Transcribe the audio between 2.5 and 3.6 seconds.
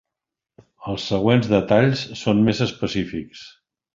específics.